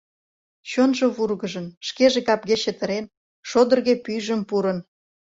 [0.69, 3.05] Чонжо вургыжын, шкеже капге чытырен,
[3.49, 4.77] шодырге пӱйжым пурын.